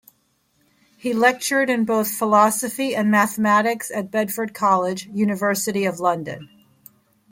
[0.97, 6.49] He lectured in both Philosophy and Mathematics at Bedford College, University of London.